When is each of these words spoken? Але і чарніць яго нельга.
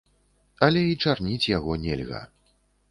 Але 0.69 0.81
і 0.93 0.97
чарніць 1.03 1.49
яго 1.57 1.81
нельга. 1.87 2.27